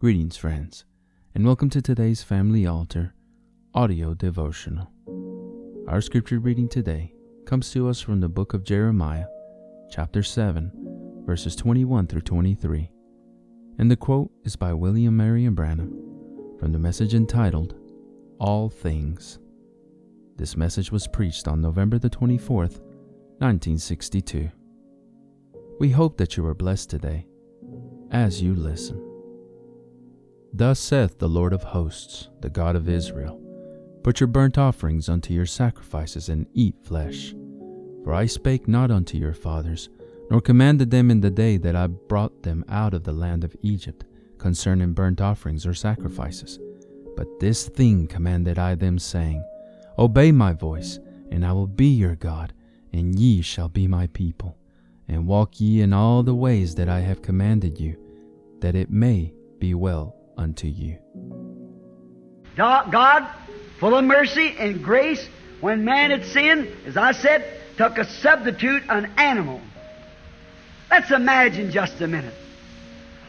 Greetings, 0.00 0.36
friends, 0.36 0.84
and 1.34 1.44
welcome 1.44 1.68
to 1.70 1.82
today's 1.82 2.22
Family 2.22 2.64
Altar 2.64 3.14
audio 3.74 4.14
devotional. 4.14 4.92
Our 5.88 6.00
scripture 6.00 6.38
reading 6.38 6.68
today 6.68 7.12
comes 7.46 7.72
to 7.72 7.88
us 7.88 8.00
from 8.00 8.20
the 8.20 8.28
book 8.28 8.54
of 8.54 8.62
Jeremiah, 8.62 9.26
chapter 9.90 10.22
7, 10.22 10.70
verses 11.26 11.56
21 11.56 12.06
through 12.06 12.20
23. 12.20 12.88
And 13.80 13.90
the 13.90 13.96
quote 13.96 14.30
is 14.44 14.54
by 14.54 14.72
William 14.72 15.16
Marion 15.16 15.56
Branham 15.56 15.90
from 16.60 16.70
the 16.70 16.78
message 16.78 17.14
entitled 17.14 17.74
All 18.38 18.68
Things. 18.68 19.40
This 20.36 20.56
message 20.56 20.92
was 20.92 21.08
preached 21.08 21.48
on 21.48 21.60
November 21.60 21.98
the 21.98 22.08
24th, 22.08 22.78
1962. 23.40 24.48
We 25.80 25.90
hope 25.90 26.18
that 26.18 26.36
you 26.36 26.46
are 26.46 26.54
blessed 26.54 26.88
today 26.88 27.26
as 28.12 28.40
you 28.40 28.54
listen. 28.54 29.07
Thus 30.52 30.80
saith 30.80 31.18
the 31.18 31.28
Lord 31.28 31.52
of 31.52 31.62
hosts, 31.62 32.28
the 32.40 32.50
God 32.50 32.74
of 32.74 32.88
Israel 32.88 33.40
Put 34.02 34.20
your 34.20 34.28
burnt 34.28 34.56
offerings 34.56 35.08
unto 35.08 35.34
your 35.34 35.44
sacrifices, 35.44 36.28
and 36.28 36.46
eat 36.54 36.76
flesh. 36.82 37.34
For 38.04 38.14
I 38.14 38.26
spake 38.26 38.66
not 38.66 38.90
unto 38.90 39.18
your 39.18 39.34
fathers, 39.34 39.90
nor 40.30 40.40
commanded 40.40 40.90
them 40.90 41.10
in 41.10 41.20
the 41.20 41.30
day 41.30 41.58
that 41.58 41.76
I 41.76 41.88
brought 41.88 42.42
them 42.42 42.64
out 42.68 42.94
of 42.94 43.04
the 43.04 43.12
land 43.12 43.44
of 43.44 43.56
Egypt, 43.60 44.04
concerning 44.38 44.94
burnt 44.94 45.20
offerings 45.20 45.66
or 45.66 45.74
sacrifices. 45.74 46.58
But 47.16 47.40
this 47.40 47.68
thing 47.68 48.06
commanded 48.06 48.58
I 48.58 48.76
them, 48.76 48.98
saying, 48.98 49.44
Obey 49.98 50.32
my 50.32 50.52
voice, 50.54 50.98
and 51.30 51.44
I 51.44 51.52
will 51.52 51.66
be 51.66 51.88
your 51.88 52.14
God, 52.14 52.54
and 52.92 53.18
ye 53.18 53.42
shall 53.42 53.68
be 53.68 53.86
my 53.86 54.06
people. 54.08 54.56
And 55.08 55.26
walk 55.26 55.60
ye 55.60 55.82
in 55.82 55.92
all 55.92 56.22
the 56.22 56.34
ways 56.34 56.74
that 56.76 56.88
I 56.88 57.00
have 57.00 57.20
commanded 57.20 57.78
you, 57.78 57.96
that 58.60 58.74
it 58.74 58.90
may 58.90 59.34
be 59.58 59.74
well 59.74 60.17
unto 60.38 60.66
you. 60.68 60.96
God, 62.56 63.28
full 63.78 63.94
of 63.94 64.04
mercy 64.04 64.56
and 64.58 64.82
grace, 64.82 65.28
when 65.60 65.84
man 65.84 66.10
had 66.10 66.24
sinned, 66.24 66.68
as 66.86 66.96
I 66.96 67.12
said, 67.12 67.44
took 67.76 67.98
a 67.98 68.04
substitute, 68.04 68.84
an 68.88 69.12
animal. 69.16 69.60
Let's 70.90 71.10
imagine 71.10 71.70
just 71.70 72.00
a 72.00 72.06
minute. 72.06 72.34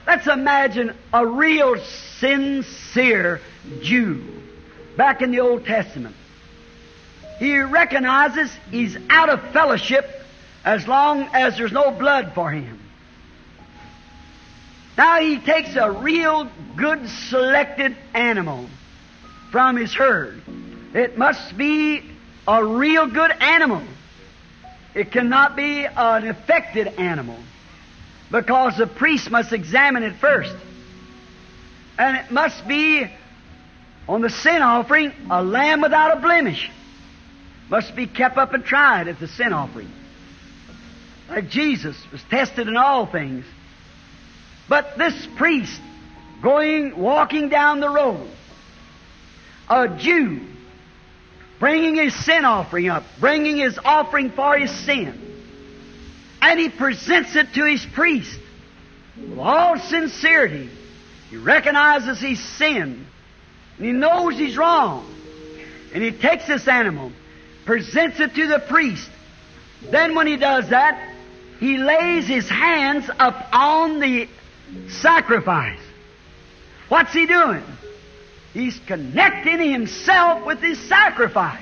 Let's 0.08 0.28
imagine 0.28 0.96
a 1.14 1.26
real 1.26 1.78
sincere 2.20 3.42
Jew 3.82 4.24
back 4.96 5.22
in 5.22 5.32
the 5.32 5.42
Old 5.42 5.66
Testament. 5.66 6.16
He 7.38 7.60
recognizes 7.60 8.52
he's 8.72 8.98
out 9.10 9.30
of 9.30 9.42
fellowship 9.52 10.10
as 10.66 10.88
long 10.88 11.30
as 11.34 11.58
there's 11.58 11.72
no 11.72 11.92
blood 11.92 12.34
for 12.34 12.50
him. 12.52 12.80
Now 15.00 15.22
he 15.22 15.38
takes 15.38 15.78
a 15.78 15.90
real 15.90 16.52
good 16.76 17.08
selected 17.08 17.96
animal 18.14 18.68
from 19.50 19.78
his 19.78 19.94
herd. 19.94 20.42
It 20.94 21.18
must 21.18 21.56
be 21.56 22.04
a 22.46 22.66
real 22.66 23.08
good 23.08 23.32
animal. 23.32 23.82
It 24.94 25.14
cannot 25.14 25.56
be 25.56 25.86
an 25.86 26.28
affected 26.28 26.88
animal 26.88 27.38
because 28.30 28.76
the 28.76 28.88
priest 28.88 29.32
must 29.32 29.54
examine 29.54 30.04
it 30.04 30.18
first. 30.18 30.54
And 31.98 32.18
it 32.18 32.30
must 32.30 32.68
be 32.68 33.10
on 34.06 34.20
the 34.20 34.30
sin 34.30 34.62
offering 34.62 35.14
a 35.30 35.42
lamb 35.42 35.80
without 35.80 36.18
a 36.18 36.20
blemish. 36.20 36.70
Must 37.70 37.96
be 37.96 38.06
kept 38.06 38.38
up 38.38 38.54
and 38.54 38.66
tried 38.66 39.08
at 39.08 39.18
the 39.22 39.30
sin 39.30 39.54
offering. 39.54 39.94
Like 41.30 41.48
Jesus 41.48 41.96
was 42.12 42.22
tested 42.24 42.68
in 42.68 42.76
all 42.76 43.06
things. 43.06 43.46
But 44.70 44.98
this 44.98 45.28
priest 45.36 45.82
going, 46.44 46.98
walking 46.98 47.50
down 47.50 47.80
the 47.80 47.90
road, 47.90 48.28
a 49.68 49.88
Jew, 49.90 50.42
bringing 51.60 51.96
his 51.96 52.14
sin 52.14 52.46
offering 52.46 52.88
up, 52.88 53.04
bringing 53.20 53.58
his 53.58 53.78
offering 53.84 54.32
for 54.32 54.58
his 54.58 54.72
sin, 54.72 55.20
and 56.42 56.60
he 56.60 56.70
presents 56.70 57.36
it 57.36 57.54
to 57.56 57.66
his 57.66 57.86
priest 57.86 58.40
with 59.18 59.40
all 59.40 59.78
sincerity. 59.80 60.70
He 61.32 61.38
recognizes 61.38 62.20
he's 62.20 62.42
sin, 62.42 63.06
and 63.78 63.86
he 63.86 63.92
knows 63.92 64.38
he's 64.38 64.56
wrong, 64.56 65.06
and 65.94 66.04
he 66.04 66.12
takes 66.12 66.48
this 66.48 66.68
animal, 66.68 67.12
presents 67.66 68.20
it 68.20 68.36
to 68.36 68.48
the 68.48 68.60
priest. 68.60 69.10
Then, 69.90 70.14
when 70.14 70.28
he 70.28 70.38
does 70.38 70.70
that, 70.70 71.16
he 71.60 71.78
lays 71.78 72.28
his 72.28 72.48
hands 72.48 73.10
up 73.20 73.50
on 73.52 74.00
the 74.00 74.28
sacrifice. 74.90 75.80
What's 76.90 77.14
he 77.14 77.26
doing? 77.26 77.64
He's 78.54 78.80
connecting 78.88 79.72
himself 79.72 80.46
with 80.46 80.60
his 80.60 80.80
sacrifice. 80.80 81.62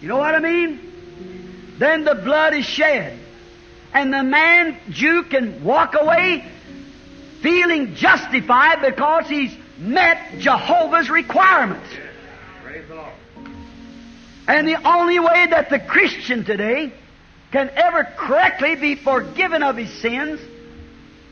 You 0.00 0.08
know 0.08 0.18
what 0.18 0.34
I 0.34 0.38
mean? 0.38 1.74
Then 1.78 2.04
the 2.04 2.14
blood 2.14 2.54
is 2.54 2.64
shed. 2.64 3.18
And 3.92 4.12
the 4.12 4.22
man, 4.22 4.78
Jew, 4.90 5.24
can 5.24 5.64
walk 5.64 5.94
away 5.94 6.44
feeling 7.42 7.94
justified 7.94 8.82
because 8.82 9.28
he's 9.28 9.54
met 9.78 10.38
Jehovah's 10.38 11.10
requirements. 11.10 11.88
And 14.48 14.68
the 14.68 14.86
only 14.86 15.18
way 15.18 15.46
that 15.48 15.70
the 15.70 15.80
Christian 15.80 16.44
today 16.44 16.92
can 17.50 17.68
ever 17.70 18.04
correctly 18.04 18.76
be 18.76 18.94
forgiven 18.94 19.62
of 19.62 19.76
his 19.76 19.92
sins 20.00 20.40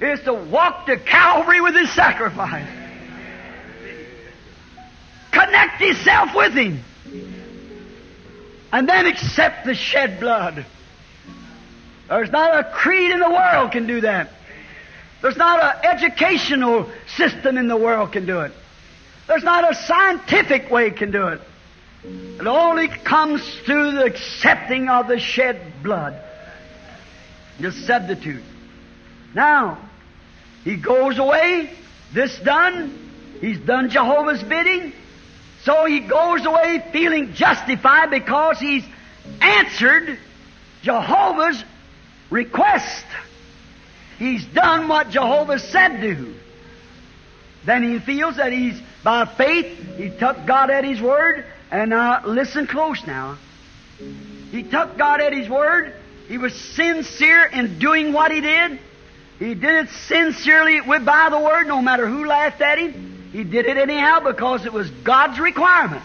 is 0.01 0.21
to 0.25 0.35
walk 0.35 0.87
to 0.87 0.97
Calvary 0.97 1.61
with 1.61 1.75
his 1.75 1.91
sacrifice. 1.93 2.69
Connect 5.33 5.81
yourself 5.81 6.35
with 6.35 6.55
him. 6.55 6.83
And 8.73 8.89
then 8.89 9.07
accept 9.07 9.67
the 9.67 9.75
shed 9.75 10.21
blood. 10.21 10.67
There's 12.09 12.31
not 12.31 12.59
a 12.59 12.65
creed 12.71 13.11
in 13.11 13.21
the 13.21 13.31
world 13.31 13.73
can 13.73 13.87
do 13.87 14.01
that. 14.03 14.31
There's 15.23 15.37
not 15.37 15.63
an 15.63 15.85
educational 15.85 16.91
system 17.17 17.57
in 17.57 17.67
the 17.67 17.77
world 17.77 18.13
can 18.13 18.27
do 18.27 18.41
it. 18.41 18.53
There's 19.27 19.45
not 19.45 19.71
a 19.71 19.75
scientific 19.75 20.71
way 20.71 20.91
can 20.91 21.11
do 21.11 21.29
it. 21.29 21.41
It 22.05 22.47
only 22.47 22.89
comes 22.89 23.43
through 23.65 23.93
the 23.93 24.05
accepting 24.05 24.89
of 24.89 25.09
the 25.09 25.19
shed 25.19 25.83
blood. 25.83 26.21
The 27.59 27.73
substitute. 27.73 28.43
Now, 29.35 29.79
he 30.63 30.77
goes 30.77 31.19
away, 31.19 31.71
this 32.13 32.39
done, 32.39 32.97
he's 33.41 33.59
done 33.59 33.91
Jehovah's 33.91 34.43
bidding, 34.43 34.93
so 35.63 35.85
he 35.85 36.01
goes 36.01 36.45
away 36.45 36.85
feeling 36.93 37.35
justified 37.35 38.11
because 38.11 38.59
he's 38.59 38.85
answered 39.41 40.19
Jehovah's 40.83 41.63
request. 42.31 43.05
He's 44.19 44.45
done 44.47 44.89
what 44.89 45.11
Jehovah 45.11 45.59
said 45.59 46.01
to 46.01 46.15
do. 46.15 46.35
Then 47.65 47.83
he 47.83 47.99
feels 47.99 48.37
that 48.37 48.53
he's, 48.53 48.81
by 49.03 49.25
faith, 49.25 49.97
he 49.97 50.11
took 50.11 50.47
God 50.47 50.71
at 50.71 50.85
his 50.85 51.01
word, 51.01 51.45
and 51.71 51.93
uh, 51.93 52.21
listen 52.25 52.67
close 52.67 53.05
now. 53.07 53.39
He 54.55 54.63
took 54.63 54.97
God 54.97 55.21
at 55.21 55.33
His 55.33 55.49
word. 55.49 55.93
He 56.29 56.39
was 56.39 56.55
sincere 56.55 57.45
in 57.45 57.81
doing 57.81 58.13
what 58.13 58.31
He 58.31 58.41
did. 58.41 58.79
He 59.39 59.55
did 59.55 59.87
it 59.87 59.89
sincerely 60.07 60.81
with 60.81 61.05
by 61.05 61.29
the 61.31 61.39
word, 61.39 61.67
no 61.67 61.83
matter 61.83 62.07
who 62.07 62.25
laughed 62.27 62.61
at 62.61 62.79
him. 62.79 63.31
He 63.33 63.43
did 63.45 63.67
it 63.67 63.77
anyhow 63.77 64.21
because 64.21 64.65
it 64.65 64.73
was 64.73 64.89
God's 64.89 65.41
requirement. 65.41 66.03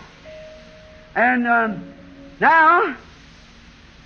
And 1.15 1.47
um, 1.47 1.93
now, 2.39 2.95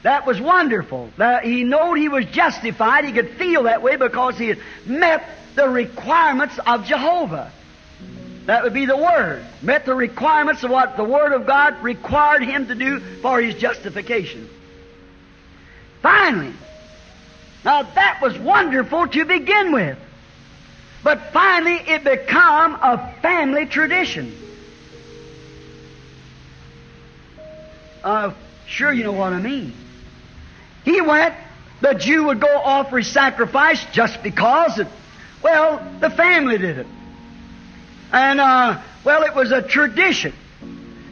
that 0.03 0.25
was 0.25 0.41
wonderful. 0.41 1.09
That 1.17 1.45
he 1.45 1.63
knew 1.63 1.93
he 1.93 2.09
was 2.09 2.25
justified. 2.25 3.05
He 3.05 3.13
could 3.13 3.31
feel 3.31 3.63
that 3.63 3.81
way 3.81 3.95
because 3.95 4.37
he 4.37 4.49
had 4.49 4.59
met 4.85 5.23
the 5.55 5.69
requirements 5.69 6.59
of 6.65 6.85
Jehovah. 6.85 7.51
That 8.45 8.63
would 8.63 8.73
be 8.73 8.85
the 8.85 8.97
Word. 8.97 9.45
Met 9.61 9.85
the 9.85 9.95
requirements 9.95 10.63
of 10.63 10.71
what 10.71 10.97
the 10.97 11.03
Word 11.03 11.31
of 11.31 11.47
God 11.47 11.81
required 11.81 12.43
him 12.43 12.67
to 12.67 12.75
do 12.75 12.99
for 13.21 13.41
his 13.41 13.55
justification. 13.55 14.49
Finally, 16.01 16.53
now 17.63 17.83
that 17.83 18.19
was 18.21 18.37
wonderful 18.37 19.07
to 19.07 19.25
begin 19.25 19.71
with. 19.71 19.97
But 21.03 21.31
finally 21.31 21.75
it 21.75 22.03
became 22.03 22.75
a 22.75 23.13
family 23.21 23.65
tradition. 23.65 24.35
Uh, 28.03 28.33
sure 28.67 28.91
you 28.91 29.03
know 29.03 29.11
what 29.11 29.33
I 29.33 29.39
mean. 29.39 29.73
He 30.83 30.99
went, 31.01 31.35
the 31.81 31.93
Jew 31.93 32.25
would 32.25 32.39
go 32.39 32.47
offer 32.47 32.97
his 32.97 33.07
sacrifice 33.07 33.83
just 33.91 34.21
because, 34.23 34.79
it, 34.79 34.87
well, 35.41 35.85
the 35.99 36.09
family 36.09 36.57
did 36.57 36.79
it. 36.79 36.87
And, 38.11 38.39
uh, 38.39 38.81
well, 39.03 39.23
it 39.23 39.33
was 39.35 39.51
a 39.51 39.61
tradition. 39.61 40.33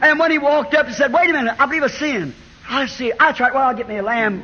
And 0.01 0.19
when 0.19 0.31
he 0.31 0.37
walked 0.37 0.73
up 0.73 0.87
and 0.87 0.95
said, 0.95 1.13
wait 1.13 1.29
a 1.29 1.33
minute, 1.33 1.55
I 1.59 1.65
believe 1.65 1.83
I 1.83 1.87
sinned. 1.87 2.33
I 2.69 2.85
see, 2.87 3.11
I 3.17 3.31
tried, 3.31 3.53
well, 3.53 3.67
I'll 3.67 3.75
get 3.75 3.87
me 3.87 3.97
a 3.97 4.03
lamb. 4.03 4.43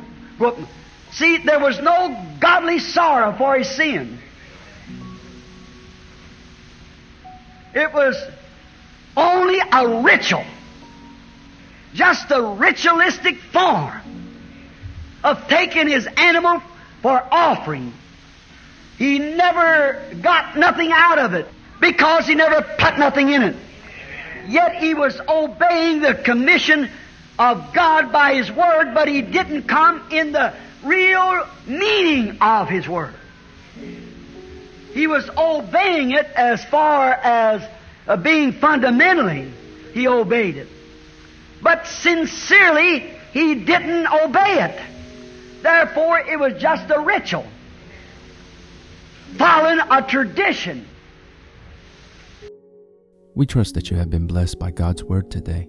See, 1.12 1.38
there 1.38 1.60
was 1.60 1.80
no 1.80 2.16
godly 2.40 2.78
sorrow 2.78 3.32
for 3.36 3.56
his 3.56 3.68
sin. 3.68 4.18
It 7.74 7.92
was 7.92 8.16
only 9.16 9.58
a 9.60 10.02
ritual, 10.02 10.44
just 11.94 12.30
a 12.30 12.42
ritualistic 12.42 13.38
form 13.38 14.00
of 15.24 15.48
taking 15.48 15.88
his 15.88 16.06
animal 16.16 16.62
for 17.02 17.22
offering. 17.30 17.92
He 18.96 19.18
never 19.18 20.02
got 20.20 20.56
nothing 20.56 20.90
out 20.92 21.18
of 21.18 21.34
it 21.34 21.46
because 21.80 22.26
he 22.26 22.34
never 22.34 22.62
put 22.78 22.98
nothing 22.98 23.30
in 23.30 23.42
it. 23.42 23.56
Yet 24.48 24.76
he 24.76 24.94
was 24.94 25.20
obeying 25.28 26.00
the 26.00 26.14
commission 26.14 26.90
of 27.38 27.72
God 27.72 28.10
by 28.10 28.34
his 28.34 28.50
word, 28.50 28.94
but 28.94 29.08
he 29.08 29.22
didn't 29.22 29.64
come 29.64 30.02
in 30.10 30.32
the 30.32 30.54
real 30.84 31.46
meaning 31.66 32.38
of 32.40 32.68
his 32.68 32.88
word. 32.88 33.14
He 34.92 35.06
was 35.06 35.28
obeying 35.36 36.12
it 36.12 36.26
as 36.34 36.64
far 36.64 37.12
as 37.12 37.62
uh, 38.06 38.16
being 38.16 38.52
fundamentally, 38.52 39.52
he 39.92 40.08
obeyed 40.08 40.56
it. 40.56 40.68
But 41.62 41.86
sincerely, 41.86 43.00
he 43.32 43.54
didn't 43.54 44.06
obey 44.06 44.64
it. 44.64 44.80
Therefore, 45.62 46.18
it 46.20 46.38
was 46.38 46.60
just 46.60 46.90
a 46.90 47.00
ritual, 47.00 47.46
following 49.36 49.80
a 49.90 50.02
tradition. 50.02 50.86
We 53.34 53.46
trust 53.46 53.74
that 53.74 53.90
you 53.90 53.96
have 53.96 54.10
been 54.10 54.26
blessed 54.26 54.58
by 54.58 54.70
God's 54.70 55.04
Word 55.04 55.30
today. 55.30 55.68